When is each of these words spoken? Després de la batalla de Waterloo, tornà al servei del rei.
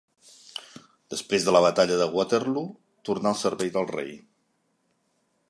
Després 1.15 1.45
de 1.49 1.53
la 1.55 1.61
batalla 1.65 1.99
de 1.99 2.07
Waterloo, 2.15 2.65
tornà 3.11 3.31
al 3.35 3.39
servei 3.45 3.75
del 3.77 3.87
rei. 3.95 4.13